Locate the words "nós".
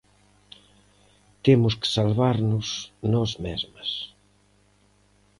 3.13-3.31